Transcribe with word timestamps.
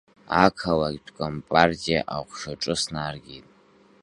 Ақалақьтә 0.43 1.11
компартиа 1.17 2.01
аҟәшаҿы 2.15 2.73
снаргеит. 2.81 3.45